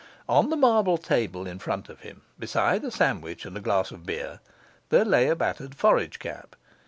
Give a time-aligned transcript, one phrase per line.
[0.27, 4.03] On the marble table in front of him, beside a sandwich and a glass of
[4.03, 4.39] beer,
[4.89, 6.55] there lay a battered forage cap.